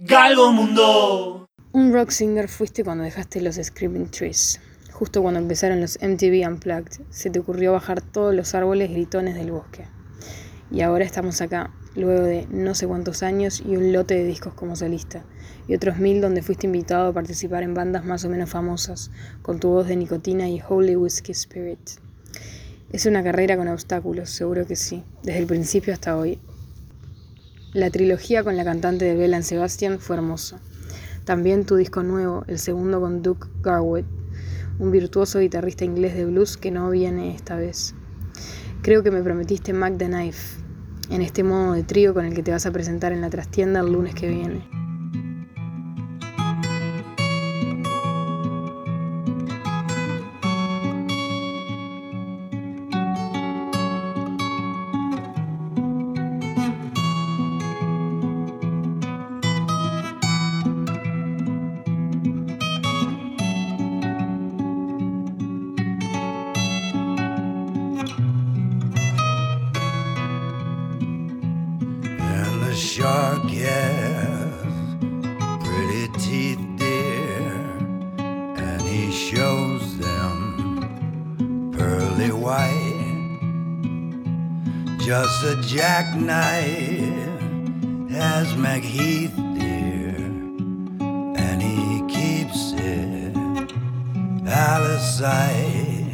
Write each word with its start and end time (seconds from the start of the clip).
Galgo 0.00 0.52
Mundo. 0.52 1.48
Un 1.72 1.92
rock 1.92 2.10
singer 2.10 2.46
fuiste 2.46 2.84
cuando 2.84 3.02
dejaste 3.02 3.40
los 3.40 3.56
Screaming 3.56 4.08
Trees. 4.12 4.60
Justo 4.92 5.22
cuando 5.22 5.40
empezaron 5.40 5.80
los 5.80 5.98
MTV 6.00 6.46
Unplugged, 6.46 7.00
se 7.10 7.30
te 7.30 7.40
ocurrió 7.40 7.72
bajar 7.72 8.00
todos 8.00 8.32
los 8.32 8.54
árboles 8.54 8.90
gritones 8.90 9.34
del 9.34 9.50
bosque. 9.50 9.86
Y 10.70 10.82
ahora 10.82 11.04
estamos 11.04 11.40
acá, 11.40 11.74
luego 11.96 12.22
de 12.22 12.46
no 12.48 12.76
sé 12.76 12.86
cuántos 12.86 13.24
años 13.24 13.60
y 13.60 13.76
un 13.76 13.92
lote 13.92 14.14
de 14.14 14.22
discos 14.22 14.54
como 14.54 14.76
solista, 14.76 15.24
y 15.66 15.74
otros 15.74 15.98
mil 15.98 16.20
donde 16.20 16.42
fuiste 16.42 16.68
invitado 16.68 17.08
a 17.08 17.12
participar 17.12 17.64
en 17.64 17.74
bandas 17.74 18.04
más 18.04 18.24
o 18.24 18.28
menos 18.28 18.50
famosas, 18.50 19.10
con 19.42 19.58
tu 19.58 19.70
voz 19.70 19.88
de 19.88 19.96
nicotina 19.96 20.48
y 20.48 20.62
Holy 20.64 20.94
Whiskey 20.94 21.32
Spirit. 21.32 21.90
Es 22.92 23.04
una 23.06 23.24
carrera 23.24 23.56
con 23.56 23.66
obstáculos, 23.66 24.30
seguro 24.30 24.64
que 24.64 24.76
sí, 24.76 25.02
desde 25.24 25.40
el 25.40 25.46
principio 25.46 25.92
hasta 25.92 26.16
hoy. 26.16 26.38
La 27.74 27.90
trilogía 27.90 28.42
con 28.42 28.56
la 28.56 28.64
cantante 28.64 29.04
de 29.04 29.14
Bella 29.14 29.42
Sebastian 29.42 29.98
fue 29.98 30.16
hermosa. 30.16 30.58
También 31.26 31.66
tu 31.66 31.76
disco 31.76 32.02
nuevo, 32.02 32.44
el 32.46 32.58
segundo 32.58 32.98
con 32.98 33.20
Duke 33.20 33.46
Garwood, 33.62 34.04
un 34.78 34.90
virtuoso 34.90 35.40
guitarrista 35.40 35.84
inglés 35.84 36.16
de 36.16 36.24
blues 36.24 36.56
que 36.56 36.70
no 36.70 36.88
viene 36.88 37.34
esta 37.34 37.56
vez. 37.56 37.94
Creo 38.80 39.02
que 39.02 39.10
me 39.10 39.22
prometiste 39.22 39.74
Mac 39.74 39.98
the 39.98 40.06
Knife, 40.06 40.62
en 41.10 41.20
este 41.20 41.44
modo 41.44 41.74
de 41.74 41.82
trío 41.82 42.14
con 42.14 42.24
el 42.24 42.32
que 42.32 42.42
te 42.42 42.52
vas 42.52 42.64
a 42.64 42.72
presentar 42.72 43.12
en 43.12 43.20
la 43.20 43.28
trastienda 43.28 43.80
el 43.80 43.92
lunes 43.92 44.14
que 44.14 44.28
viene. 44.28 44.87
White. 82.48 83.40
Just 85.00 85.44
a 85.44 85.60
jackknife 85.60 87.42
has 88.10 88.56
Macheath, 88.56 89.36
dear, 89.58 90.16
and 91.44 91.60
he 91.60 92.00
keeps 92.08 92.72
it 92.72 93.36
out 94.48 94.80
of 94.80 94.98
sight. 94.98 96.06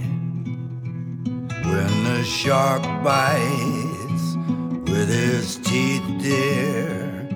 When 1.71 1.93
the 2.03 2.25
shark 2.25 2.83
bites 3.05 4.27
with 4.91 5.09
his 5.09 5.59
teeth, 5.59 6.03
dear, 6.21 7.29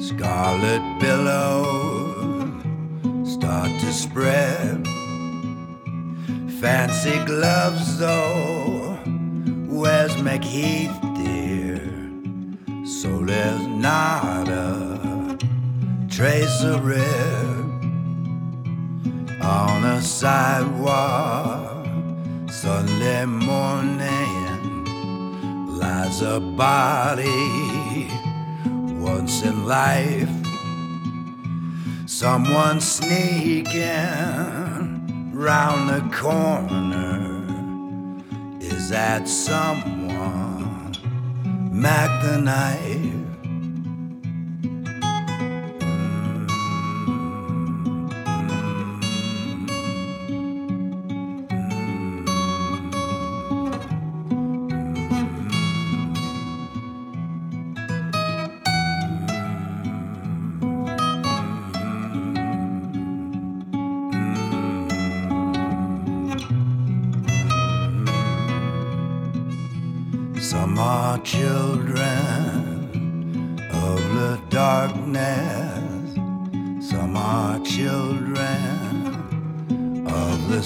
scarlet 0.00 0.82
billows 1.00 2.54
start 3.30 3.78
to 3.80 3.92
spread. 3.92 4.97
Fancy 6.60 7.24
gloves, 7.24 7.98
though, 8.00 8.98
where's 9.68 10.20
Macheath, 10.20 11.00
dear? 11.14 11.80
So 12.84 13.24
there's 13.24 13.64
not 13.68 14.48
a 14.48 15.38
trace 16.10 16.64
of 16.64 16.84
red 16.84 17.58
on 19.40 19.84
a 19.84 20.02
sidewalk 20.02 21.86
Sunday 22.50 23.24
morning 23.24 24.84
lies 25.78 26.22
a 26.22 26.40
body 26.40 28.10
once 28.98 29.42
in 29.44 29.64
life. 29.64 30.28
Someone 32.06 32.80
sneaking 32.80 34.67
round 35.38 35.88
the 35.88 36.00
corner. 36.16 37.46
Is 38.60 38.88
that 38.88 39.28
someone? 39.28 40.96
Mack 41.70 42.22
the 42.24 42.38
knife. 42.38 42.97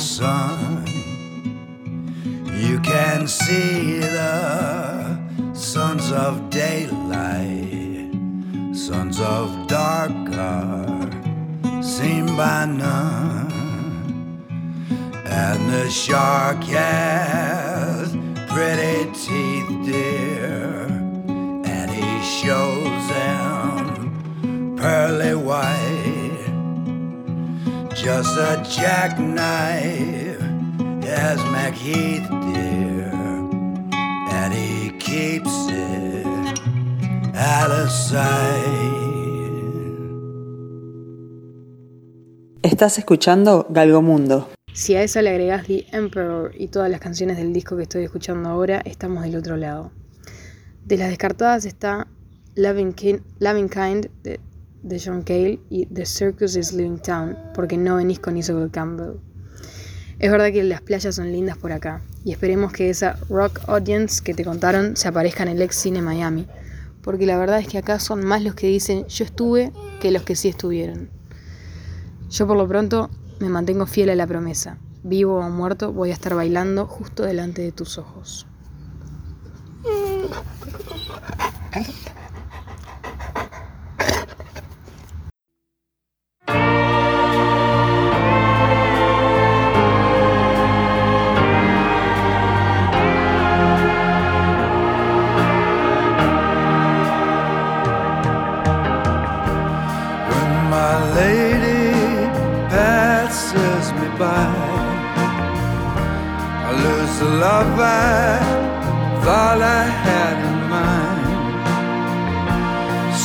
Sun. 0.03 0.85
You 2.53 2.81
can 2.81 3.29
see 3.29 4.01
the 4.01 5.17
sons 5.55 6.11
of 6.11 6.51
daylight, 6.51 8.11
sons 8.75 9.21
of 9.21 9.69
dark 9.69 10.11
are 10.35 11.09
seen 11.83 12.27
by 12.37 12.67
none. 12.67 13.53
And 15.25 15.71
the 15.73 15.89
shark 15.89 16.65
has 16.65 18.11
pretty 18.51 19.05
teeth, 19.13 19.71
dear, 19.87 20.89
and 21.65 21.91
he 21.91 22.11
shows 22.41 23.09
them 23.09 24.77
pearly 24.77 25.37
white. 25.37 25.92
Just 28.03 28.37
a 28.37 28.61
jackknife 28.69 30.41
as 31.07 31.39
McHeath, 31.55 32.29
dear, 32.53 33.13
and 34.31 34.53
he 34.53 34.91
keeps 34.99 35.69
it 35.69 36.27
out 37.37 37.71
of 37.71 37.89
sight. 37.91 38.91
Estás 42.63 42.99
escuchando 42.99 43.67
Galgomundo. 43.71 44.49
Si 44.73 44.95
a 44.97 45.03
eso 45.03 45.21
le 45.23 45.31
agregás 45.31 45.67
The 45.67 45.87
Emperor 45.93 46.51
y 46.59 46.69
todas 46.69 46.91
las 46.91 47.01
canciones 47.01 47.37
del 47.37 47.53
disco 47.53 47.77
que 47.77 47.83
estoy 47.85 48.05
escuchando 48.05 48.49
ahora, 48.49 48.81
estamos 48.85 49.23
del 49.23 49.37
otro 49.37 49.57
lado. 49.57 49.93
De 50.85 50.97
las 50.97 51.09
descartadas 51.11 51.65
está 51.67 52.09
Loving, 52.57 52.93
Kin- 52.95 53.23
Loving 53.39 53.69
Kind 53.69 54.07
de, 54.25 54.41
de 54.83 55.01
John 55.05 55.23
Cale 55.23 55.61
y 55.71 55.87
The 55.87 56.07
Circus 56.07 56.57
is 56.57 56.73
Living 56.73 56.99
Town, 56.99 57.37
porque 57.55 57.77
no 57.77 57.97
venís 57.97 58.19
con 58.19 58.37
Isabel 58.37 58.71
Campbell. 58.71 59.21
Es 60.19 60.31
verdad 60.31 60.53
que 60.53 60.63
las 60.63 60.81
playas 60.81 61.15
son 61.15 61.33
lindas 61.33 61.57
por 61.57 61.73
acá, 61.73 62.03
y 62.25 62.33
esperemos 62.33 62.73
que 62.73 62.91
esa 62.91 63.19
rock 63.29 63.61
audience 63.67 64.23
que 64.23 64.35
te 64.35 64.45
contaron 64.45 64.97
se 64.97 65.09
aparezca 65.09 65.43
en 65.43 65.51
el 65.51 65.63
ex 65.63 65.77
cine 65.77 66.03
Miami, 66.03 66.47
porque 67.03 67.27
la 67.27 67.39
verdad 67.39 67.59
es 67.59 67.67
que 67.67 67.79
acá 67.79 67.99
son 67.99 68.25
más 68.25 68.43
los 68.43 68.55
que 68.55 68.69
dicen 68.69 69.07
yo 69.07 69.25
estuve 69.25 69.73
que 70.01 70.11
los 70.11 70.23
que 70.23 70.37
sí 70.37 70.49
estuvieron. 70.49 71.11
Yo 72.31 72.47
por 72.47 72.57
lo 72.57 72.67
pronto 72.67 73.11
me 73.41 73.49
mantengo 73.49 73.87
fiel 73.87 74.11
a 74.11 74.15
la 74.15 74.27
promesa. 74.27 74.79
Vivo 75.03 75.39
o 75.39 75.51
muerto, 75.51 75.93
voy 75.93 76.11
a 76.11 76.15
estar 76.15 76.35
bailando 76.35 76.87
justo 76.87 77.25
delante 77.25 77.61
de 77.61 77.73
tus 77.73 77.99
ojos. 77.99 78.47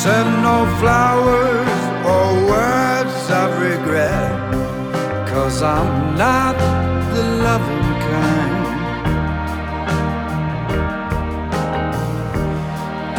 send 0.07 0.41
no 0.41 0.57
flowers 0.79 1.79
or 2.13 2.25
words 2.51 3.21
of 3.41 3.49
regret. 3.69 4.35
Cause 5.31 5.57
I'm 5.61 6.15
not 6.25 6.55
the 7.13 7.23
loving 7.47 7.91
kind. 8.11 8.65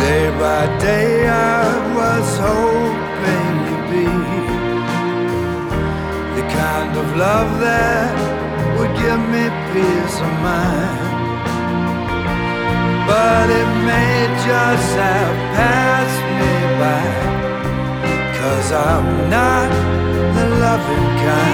Day 0.03 0.25
by 0.43 0.63
day 0.89 1.13
I 1.29 1.67
was 1.99 2.27
hoping 2.49 3.53
you'd 3.67 3.87
be 3.93 4.09
the 6.39 6.45
kind 6.63 6.93
of 7.03 7.07
love 7.27 7.51
that 7.67 8.15
would 8.77 8.95
give 9.03 9.23
me 9.35 9.45
peace 9.73 10.17
of 10.27 10.33
mind. 10.49 11.08
But 13.09 13.49
it 13.49 13.71
may 13.89 14.17
just 14.47 14.91
have 15.05 15.37
passed 15.57 16.23
me 16.39 16.55
by. 16.81 17.05
Cause 18.39 18.71
I'm 18.73 19.31
not 19.31 19.71
the 20.37 20.47
loving 20.63 21.09
kind. 21.25 21.48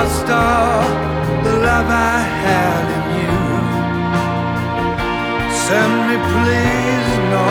Lost 0.00 0.30
all 0.30 0.82
the 1.44 1.54
love 1.68 1.88
I 1.88 2.20
had 2.44 2.84
in 2.96 3.04
you. 3.20 3.38
Send 5.64 5.92
me, 6.08 6.16
please, 6.32 7.10
no 7.36 7.48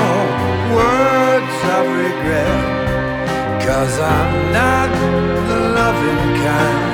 words 0.77 1.57
of 1.75 1.83
regret. 2.03 2.61
Cause 3.65 3.95
I'm 3.99 4.33
not 4.59 4.89
the 5.49 5.59
loving 5.77 6.23
kind. 6.43 6.88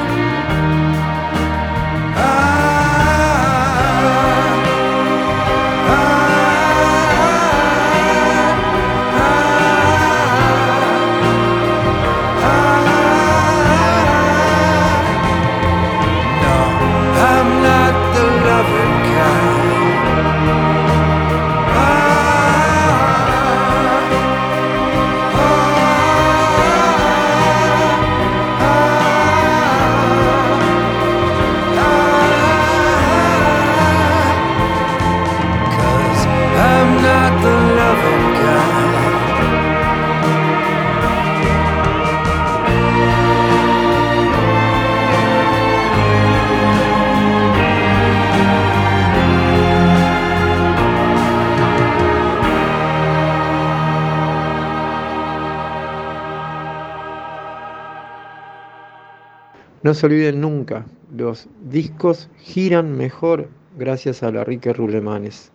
No 59.85 59.93
se 59.93 60.07
olviden 60.07 60.41
nunca, 60.41 60.83
los 61.15 61.47
discos 61.69 62.27
giran 62.39 62.97
mejor 62.97 63.49
gracias 63.77 64.23
a 64.23 64.31
la 64.31 64.43
Rique 64.43 64.73
Rulemanes. 64.73 65.51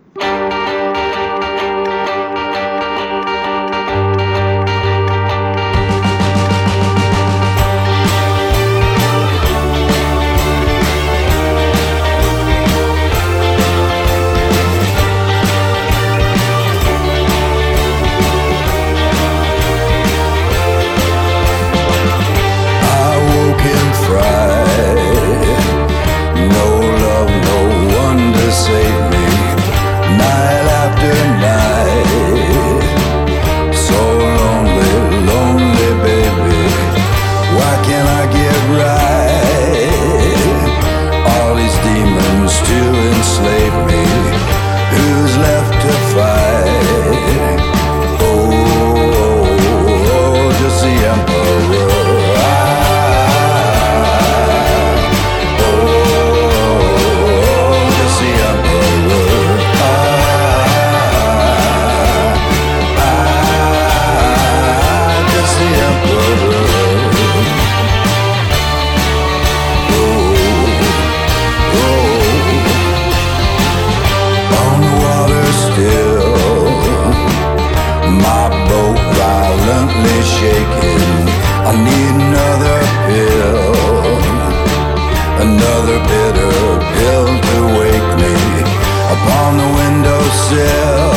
Windowsill. 90.00 91.10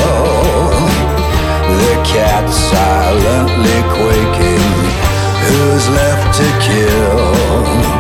The 1.80 1.96
cat 2.04 2.50
silently 2.50 3.82
quaking. 3.96 4.64
Who's 5.48 5.90
left 5.90 6.38
to 6.38 6.48
kill? 6.60 7.93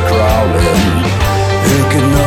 Crawling. 0.00 0.82
Who 1.66 1.78
can 1.90 2.12
know 2.12 2.25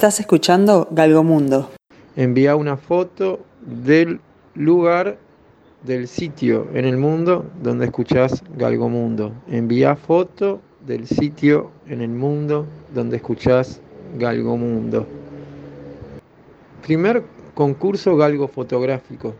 Estás 0.00 0.18
escuchando 0.18 0.88
Galgomundo. 0.92 1.68
Envía 2.16 2.56
una 2.56 2.78
foto 2.78 3.40
del 3.60 4.18
lugar 4.54 5.18
del 5.82 6.08
sitio 6.08 6.68
en 6.72 6.86
el 6.86 6.96
mundo 6.96 7.44
donde 7.62 7.84
escuchás 7.84 8.42
Galgomundo. 8.56 9.34
Envía 9.46 9.96
foto 9.96 10.62
del 10.86 11.06
sitio 11.06 11.70
en 11.86 12.00
el 12.00 12.08
mundo 12.08 12.64
donde 12.94 13.18
escuchás 13.18 13.82
Galgomundo. 14.16 15.06
Primer 16.80 17.22
concurso 17.52 18.16
galgo 18.16 18.48
fotográfico. 18.48 19.34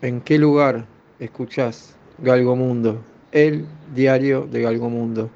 ¿En 0.00 0.20
qué 0.20 0.38
lugar 0.38 0.86
escuchás 1.18 1.96
Galgomundo? 2.18 3.00
El 3.32 3.66
diario 3.96 4.46
de 4.46 4.62
Galgomundo. 4.62 5.28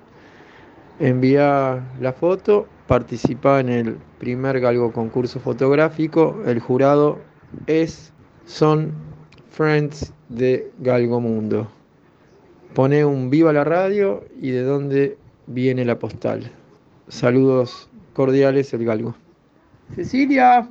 Envía 1.00 1.82
la 2.00 2.12
foto, 2.12 2.68
participa 2.86 3.60
en 3.60 3.68
el 3.68 3.96
primer 4.18 4.60
galgo 4.60 4.92
concurso 4.92 5.40
fotográfico. 5.40 6.42
El 6.46 6.60
jurado 6.60 7.18
es, 7.66 8.12
son 8.46 8.92
Friends 9.50 10.12
de 10.28 10.70
Galgomundo. 10.80 11.68
Pone 12.74 13.04
un 13.04 13.30
viva 13.30 13.52
la 13.52 13.64
radio 13.64 14.24
y 14.40 14.50
de 14.50 14.62
dónde 14.62 15.16
viene 15.46 15.84
la 15.84 15.98
postal. 15.98 16.50
Saludos 17.08 17.88
cordiales, 18.14 18.72
el 18.74 18.84
galgo. 18.84 19.14
Cecilia. 19.94 20.68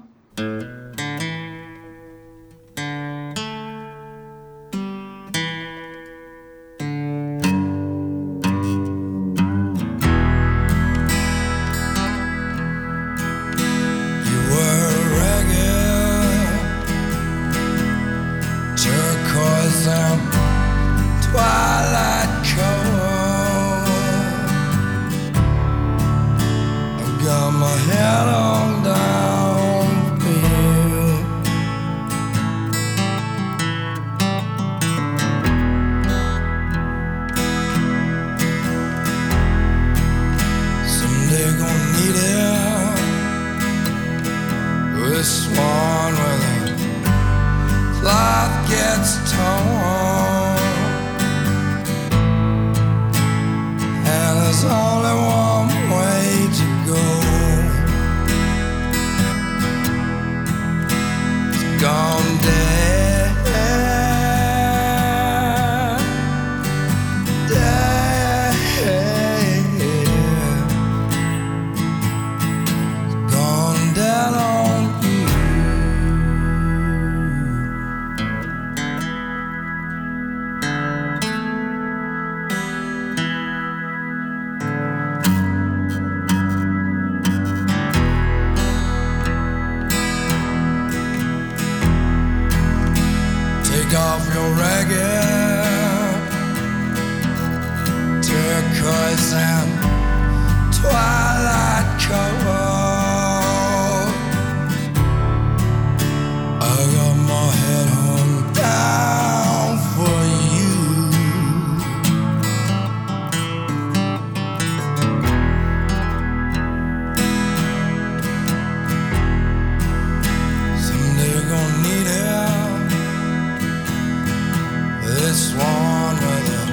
swan 125.43 126.15
when 126.23 126.43
the 126.51 126.63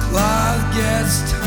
cloud 0.00 0.60
gets 0.74 1.30
tired. 1.30 1.45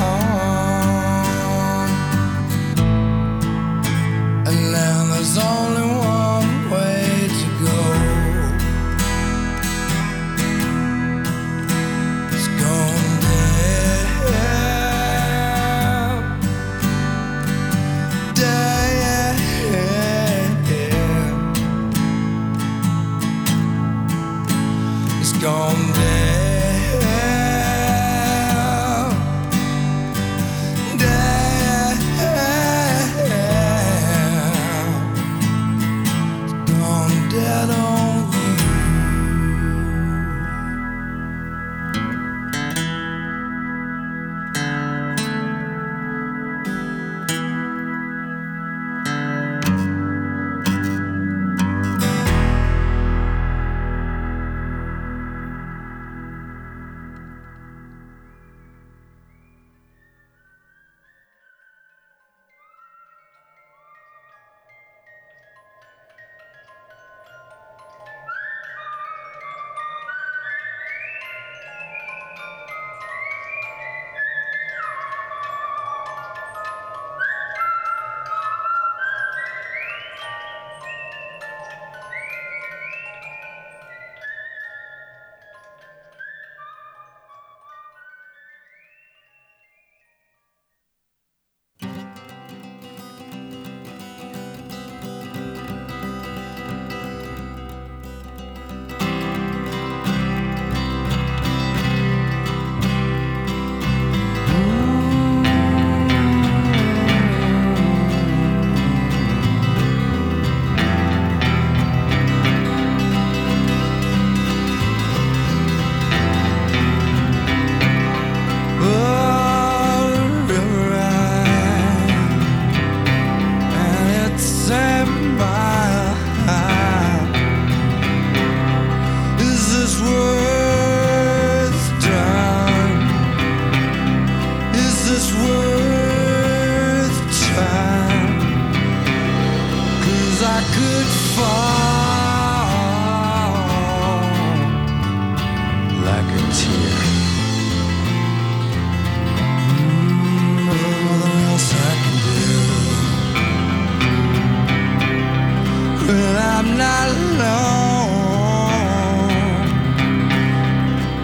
Not 156.79 157.09
alone. 157.09 158.69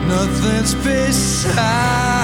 Nothing's 0.10 0.74
beside. 0.84 2.15